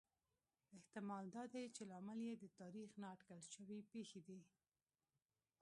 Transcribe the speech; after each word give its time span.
احتمال 0.77 1.25
دا 1.35 1.43
دی 1.53 1.65
چې 1.75 1.83
لامل 1.91 2.19
یې 2.27 2.33
د 2.37 2.45
تاریخ 2.59 2.89
نا 3.01 3.07
اټکل 3.15 3.39
شوې 3.53 3.79
پېښې 3.91 4.21
دي 4.27 4.39